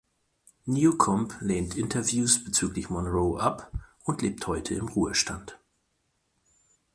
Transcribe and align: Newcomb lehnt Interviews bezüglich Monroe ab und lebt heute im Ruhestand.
Newcomb 0.65 1.31
lehnt 1.41 1.77
Interviews 1.77 2.43
bezüglich 2.43 2.89
Monroe 2.89 3.39
ab 3.39 3.71
und 4.03 4.23
lebt 4.23 4.47
heute 4.47 4.73
im 4.73 4.87
Ruhestand. 4.87 5.59